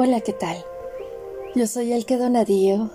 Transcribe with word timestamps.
Hola, 0.00 0.20
¿qué 0.20 0.32
tal? 0.32 0.64
Yo 1.56 1.66
soy 1.66 1.92
Elke 1.92 2.16
Donadío 2.16 2.90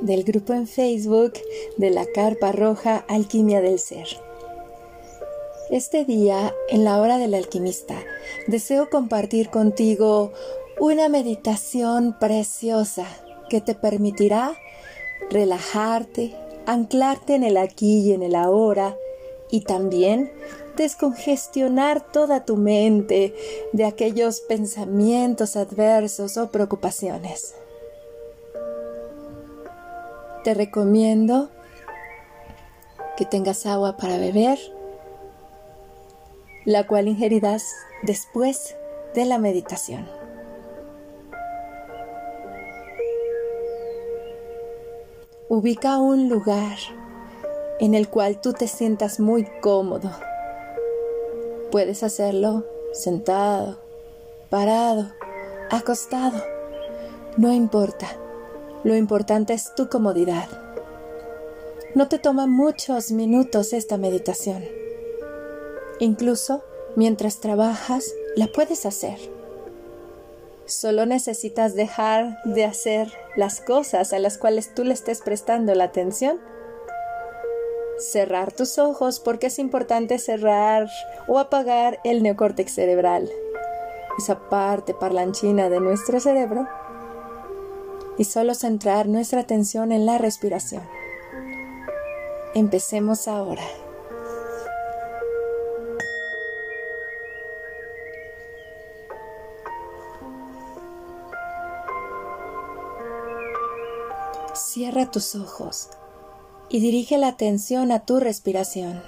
del 0.00 0.24
grupo 0.24 0.52
en 0.54 0.66
Facebook 0.66 1.34
de 1.76 1.90
la 1.90 2.04
Carpa 2.04 2.50
Roja 2.50 2.96
Alquimia 3.08 3.60
del 3.60 3.78
Ser. 3.78 4.06
Este 5.72 6.04
día, 6.04 6.54
en 6.68 6.84
la 6.84 7.00
hora 7.00 7.16
del 7.16 7.32
alquimista, 7.32 7.94
deseo 8.46 8.90
compartir 8.90 9.48
contigo 9.48 10.30
una 10.78 11.08
meditación 11.08 12.14
preciosa 12.20 13.06
que 13.48 13.62
te 13.62 13.74
permitirá 13.74 14.52
relajarte, 15.30 16.36
anclarte 16.66 17.36
en 17.36 17.42
el 17.42 17.56
aquí 17.56 18.00
y 18.00 18.12
en 18.12 18.22
el 18.22 18.34
ahora 18.34 18.98
y 19.50 19.62
también 19.62 20.30
descongestionar 20.76 22.02
toda 22.12 22.44
tu 22.44 22.58
mente 22.58 23.34
de 23.72 23.86
aquellos 23.86 24.42
pensamientos 24.42 25.56
adversos 25.56 26.36
o 26.36 26.50
preocupaciones. 26.50 27.54
Te 30.44 30.52
recomiendo 30.52 31.48
que 33.16 33.24
tengas 33.24 33.64
agua 33.64 33.96
para 33.96 34.18
beber, 34.18 34.58
la 36.64 36.86
cual 36.86 37.08
ingerirás 37.08 37.74
después 38.02 38.76
de 39.14 39.24
la 39.24 39.38
meditación. 39.38 40.08
Ubica 45.48 45.98
un 45.98 46.28
lugar 46.28 46.78
en 47.78 47.94
el 47.94 48.08
cual 48.08 48.40
tú 48.40 48.52
te 48.52 48.68
sientas 48.68 49.20
muy 49.20 49.44
cómodo. 49.60 50.10
Puedes 51.70 52.02
hacerlo 52.02 52.64
sentado, 52.92 53.78
parado, 54.50 55.10
acostado. 55.70 56.42
No 57.36 57.52
importa. 57.52 58.08
Lo 58.84 58.96
importante 58.96 59.52
es 59.52 59.74
tu 59.74 59.88
comodidad. 59.88 60.48
No 61.94 62.08
te 62.08 62.18
toma 62.18 62.46
muchos 62.46 63.10
minutos 63.12 63.72
esta 63.72 63.98
meditación. 63.98 64.81
Incluso 65.98 66.62
mientras 66.96 67.38
trabajas, 67.40 68.12
la 68.36 68.46
puedes 68.48 68.86
hacer. 68.86 69.18
Solo 70.66 71.06
necesitas 71.06 71.74
dejar 71.74 72.42
de 72.44 72.64
hacer 72.64 73.12
las 73.36 73.60
cosas 73.60 74.12
a 74.12 74.18
las 74.18 74.38
cuales 74.38 74.74
tú 74.74 74.84
le 74.84 74.94
estés 74.94 75.20
prestando 75.20 75.74
la 75.74 75.84
atención 75.84 76.40
cerrar 78.02 78.52
tus 78.52 78.78
ojos 78.78 79.20
porque 79.20 79.46
es 79.46 79.58
importante 79.58 80.18
cerrar 80.18 80.88
o 81.28 81.38
apagar 81.38 82.00
el 82.04 82.22
neocórtex 82.22 82.72
cerebral, 82.72 83.30
esa 84.18 84.48
parte 84.48 84.94
parlanchina 84.94 85.68
de 85.68 85.80
nuestro 85.80 86.20
cerebro, 86.20 86.68
y 88.18 88.24
solo 88.24 88.54
centrar 88.54 89.08
nuestra 89.08 89.40
atención 89.40 89.90
en 89.90 90.04
la 90.04 90.18
respiración. 90.18 90.82
Empecemos 92.54 93.26
ahora. 93.26 93.62
Cierra 104.72 105.10
tus 105.10 105.34
ojos 105.34 105.90
y 106.70 106.80
dirige 106.80 107.18
la 107.18 107.28
atención 107.28 107.92
a 107.92 108.06
tu 108.06 108.18
respiración. 108.20 109.02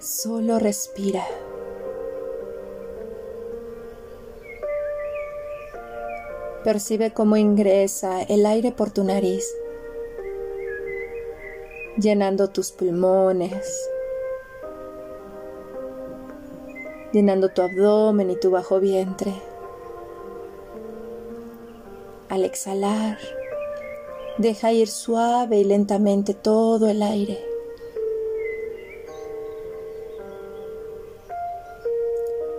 Solo 0.00 0.58
respira. 0.58 1.24
Percibe 6.64 7.12
cómo 7.12 7.36
ingresa 7.36 8.22
el 8.22 8.44
aire 8.44 8.72
por 8.72 8.90
tu 8.90 9.04
nariz, 9.04 9.46
llenando 11.96 12.50
tus 12.50 12.72
pulmones, 12.72 13.88
llenando 17.12 17.48
tu 17.48 17.62
abdomen 17.62 18.30
y 18.30 18.36
tu 18.36 18.50
bajo 18.50 18.80
vientre. 18.80 19.34
Al 22.28 22.44
exhalar, 22.44 23.18
deja 24.36 24.72
ir 24.72 24.88
suave 24.88 25.58
y 25.58 25.64
lentamente 25.64 26.34
todo 26.34 26.88
el 26.88 27.02
aire. 27.02 27.38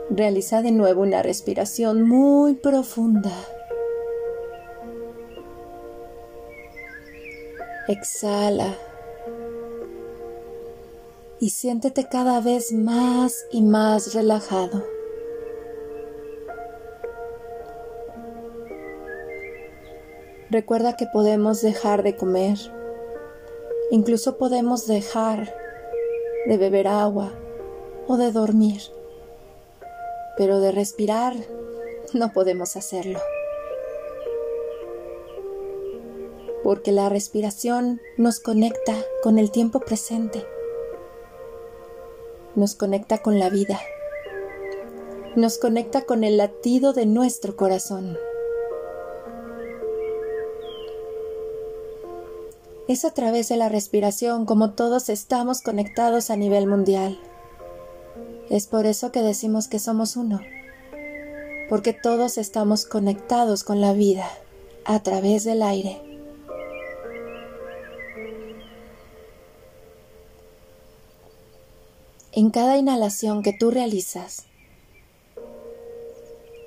Realiza 0.10 0.64
de 0.64 0.72
nuevo 0.72 1.04
una 1.04 1.22
respiración 1.22 2.02
muy 2.02 2.56
profunda. 2.56 3.32
Exhala 7.88 8.76
y 11.40 11.52
siéntete 11.52 12.08
cada 12.10 12.42
vez 12.42 12.72
más 12.72 13.46
y 13.52 13.62
más 13.62 14.14
relajado. 14.14 14.84
Recuerda 20.50 20.98
que 20.98 21.06
podemos 21.06 21.62
dejar 21.62 22.02
de 22.04 22.16
comer, 22.16 22.58
incluso 23.92 24.38
podemos 24.38 24.88
dejar 24.88 25.54
de 26.48 26.58
beber 26.58 26.88
agua 26.88 27.32
o 28.08 28.18
de 28.18 28.32
dormir, 28.32 28.82
pero 30.38 30.60
de 30.60 30.72
respirar 30.72 31.36
no 32.14 32.34
podemos 32.34 32.76
hacerlo. 32.76 33.20
Porque 36.64 36.92
la 36.92 37.10
respiración 37.10 38.02
nos 38.18 38.40
conecta 38.40 38.96
con 39.22 39.38
el 39.38 39.52
tiempo 39.52 39.80
presente, 39.80 40.46
nos 42.60 42.76
conecta 42.76 43.20
con 43.20 43.40
la 43.40 43.50
vida, 43.50 43.80
nos 45.36 45.58
conecta 45.58 46.02
con 46.02 46.26
el 46.26 46.36
latido 46.36 46.92
de 46.92 47.06
nuestro 47.06 47.56
corazón. 47.56 48.18
Es 52.90 53.06
a 53.06 53.14
través 53.14 53.48
de 53.48 53.56
la 53.56 53.70
respiración 53.70 54.46
como 54.46 54.72
todos 54.72 55.10
estamos 55.10 55.62
conectados 55.62 56.30
a 56.30 56.36
nivel 56.36 56.68
mundial. 56.68 57.20
Es 58.50 58.68
por 58.68 58.86
eso 58.86 59.12
que 59.12 59.22
decimos 59.22 59.68
que 59.68 59.80
somos 59.80 60.18
uno, 60.18 60.42
porque 61.70 61.94
todos 61.94 62.38
estamos 62.38 62.86
conectados 62.86 63.64
con 63.64 63.80
la 63.80 63.94
vida 63.94 64.28
a 64.84 65.02
través 65.02 65.46
del 65.46 65.62
aire. 65.62 66.09
En 72.40 72.52
cada 72.52 72.78
inhalación 72.78 73.44
que 73.44 73.52
tú 73.52 73.70
realizas, 73.70 74.46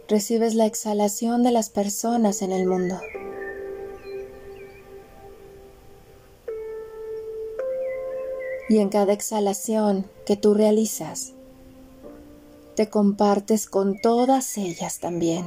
recibes 0.07 0.55
la 0.55 0.67
exhalación 0.67 1.43
de 1.43 1.51
las 1.51 1.71
personas 1.71 2.43
en 2.43 2.53
el 2.53 2.67
mundo. 2.67 3.01
y 8.69 8.81
en 8.81 8.91
cada 8.91 9.15
exhalación 9.15 10.05
que 10.27 10.37
tú 10.37 10.53
realizas, 10.53 11.33
te 12.77 12.91
compartes 12.91 13.67
con 13.67 13.99
todas 13.99 14.59
ellas 14.59 14.99
también. 14.99 15.47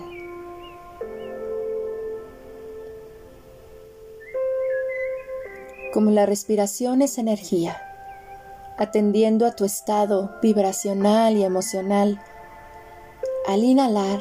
Como 5.93 6.09
la 6.09 6.25
respiración 6.25 7.03
es 7.03 7.19
energía, 7.19 7.84
atendiendo 8.77 9.45
a 9.45 9.51
tu 9.51 9.65
estado 9.65 10.31
vibracional 10.41 11.37
y 11.37 11.43
emocional, 11.43 12.21
al 13.47 13.63
inhalar, 13.63 14.19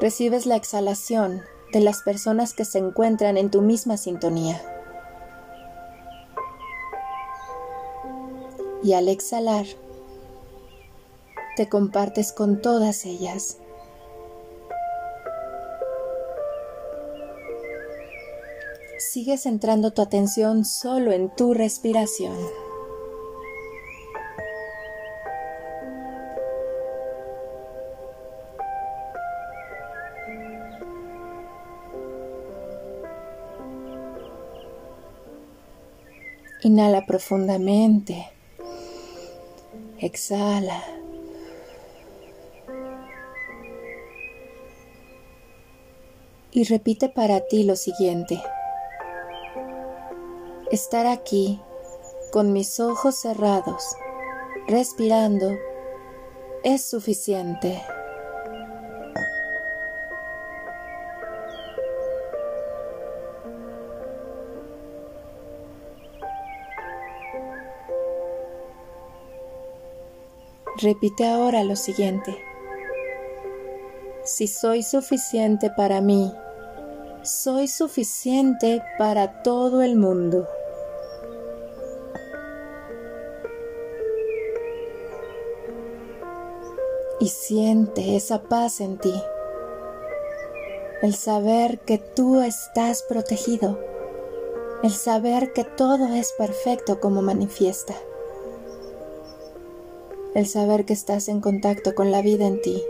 recibes 0.00 0.46
la 0.46 0.56
exhalación 0.56 1.42
de 1.72 1.80
las 1.80 2.02
personas 2.02 2.52
que 2.54 2.64
se 2.64 2.78
encuentran 2.78 3.36
en 3.36 3.50
tu 3.50 3.62
misma 3.62 3.96
sintonía. 3.96 4.60
y 8.82 8.94
al 8.94 9.08
exhalar 9.08 9.66
te 11.56 11.68
compartes 11.68 12.32
con 12.32 12.62
todas 12.62 13.04
ellas. 13.04 13.58
Sigue 18.98 19.36
centrando 19.38 19.90
tu 19.90 20.02
atención 20.02 20.64
solo 20.64 21.12
en 21.12 21.34
tu 21.34 21.52
respiración. 21.52 22.36
Inhala 36.62 37.06
profundamente. 37.06 38.28
Exhala. 39.98 40.82
Y 46.52 46.64
repite 46.64 47.08
para 47.08 47.46
ti 47.46 47.64
lo 47.64 47.76
siguiente. 47.76 48.42
Estar 50.70 51.06
aquí 51.06 51.60
con 52.30 52.52
mis 52.52 52.78
ojos 52.78 53.16
cerrados, 53.16 53.96
respirando, 54.68 55.50
es 56.62 56.84
suficiente. 56.84 57.82
Repite 70.82 71.26
ahora 71.26 71.62
lo 71.62 71.76
siguiente. 71.76 72.42
Si 74.24 74.46
soy 74.46 74.82
suficiente 74.82 75.68
para 75.68 76.00
mí, 76.00 76.32
soy 77.22 77.68
suficiente 77.68 78.82
para 78.96 79.42
todo 79.42 79.82
el 79.82 79.96
mundo. 79.96 80.48
Y 87.20 87.28
siente 87.28 88.16
esa 88.16 88.44
paz 88.44 88.80
en 88.80 88.96
ti. 88.96 89.12
El 91.02 91.14
saber 91.14 91.80
que 91.80 91.98
tú 91.98 92.40
estás 92.40 93.02
protegido. 93.02 93.78
El 94.82 94.92
saber 94.92 95.52
que 95.52 95.64
todo 95.64 96.06
es 96.14 96.32
perfecto 96.32 97.00
como 97.00 97.20
manifiesta 97.20 97.94
el 100.34 100.46
saber 100.46 100.84
que 100.84 100.92
estás 100.92 101.28
en 101.28 101.40
contacto 101.40 101.94
con 101.94 102.12
la 102.12 102.22
vida 102.22 102.46
en 102.46 102.60
ti. 102.60 102.82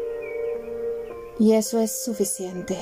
Y 1.38 1.54
eso 1.54 1.80
es 1.80 2.04
suficiente. 2.04 2.76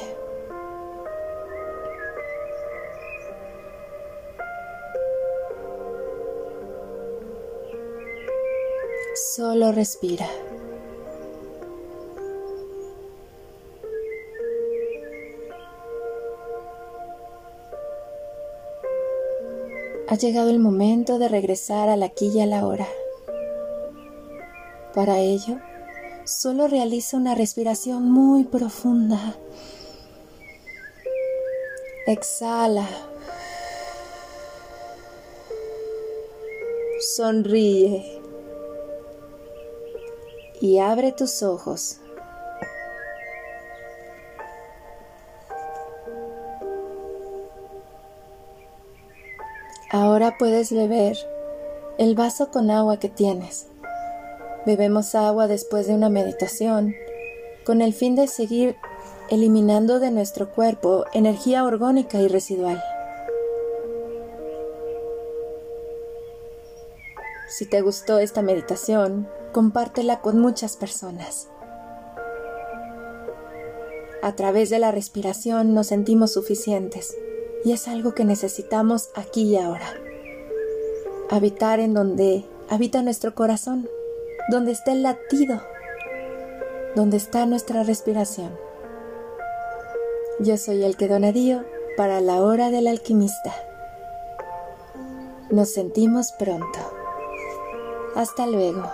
Solo 9.36 9.70
respira. 9.70 10.28
Ha 20.08 20.14
llegado 20.16 20.50
el 20.50 20.58
momento 20.58 21.18
de 21.18 21.28
regresar 21.28 21.88
al 21.88 22.02
aquí 22.02 22.30
y 22.34 22.40
a 22.40 22.46
la 22.46 22.66
hora. 22.66 22.88
Para 24.98 25.20
ello, 25.20 25.60
solo 26.24 26.66
realiza 26.66 27.16
una 27.16 27.36
respiración 27.36 28.10
muy 28.10 28.42
profunda. 28.42 29.36
Exhala. 32.04 32.84
Sonríe. 37.14 38.20
Y 40.60 40.80
abre 40.80 41.12
tus 41.12 41.44
ojos. 41.44 42.00
Ahora 49.92 50.34
puedes 50.38 50.72
beber 50.72 51.16
el 51.98 52.16
vaso 52.16 52.50
con 52.50 52.72
agua 52.72 52.98
que 52.98 53.08
tienes. 53.08 53.68
Bebemos 54.68 55.14
agua 55.14 55.48
después 55.48 55.86
de 55.86 55.94
una 55.94 56.10
meditación 56.10 56.94
con 57.64 57.80
el 57.80 57.94
fin 57.94 58.16
de 58.16 58.26
seguir 58.26 58.76
eliminando 59.30 59.98
de 59.98 60.10
nuestro 60.10 60.50
cuerpo 60.50 61.06
energía 61.14 61.64
orgánica 61.64 62.20
y 62.20 62.28
residual. 62.28 62.78
Si 67.48 67.64
te 67.64 67.80
gustó 67.80 68.18
esta 68.18 68.42
meditación, 68.42 69.26
compártela 69.52 70.20
con 70.20 70.38
muchas 70.38 70.76
personas. 70.76 71.48
A 74.22 74.36
través 74.36 74.68
de 74.68 74.80
la 74.80 74.92
respiración 74.92 75.72
nos 75.72 75.86
sentimos 75.86 76.34
suficientes 76.34 77.16
y 77.64 77.72
es 77.72 77.88
algo 77.88 78.12
que 78.12 78.26
necesitamos 78.26 79.08
aquí 79.14 79.44
y 79.44 79.56
ahora. 79.56 79.94
Habitar 81.30 81.80
en 81.80 81.94
donde 81.94 82.44
habita 82.68 83.00
nuestro 83.00 83.34
corazón 83.34 83.88
donde 84.48 84.72
está 84.72 84.92
el 84.92 85.02
latido, 85.02 85.62
donde 86.96 87.16
está 87.16 87.44
nuestra 87.46 87.82
respiración. 87.82 88.58
Yo 90.40 90.56
soy 90.56 90.84
el 90.84 90.96
que 90.96 91.08
donadío 91.08 91.64
para 91.96 92.20
la 92.20 92.40
hora 92.40 92.70
del 92.70 92.86
alquimista. 92.86 93.54
Nos 95.50 95.72
sentimos 95.72 96.32
pronto. 96.32 96.78
Hasta 98.14 98.46
luego. 98.46 98.84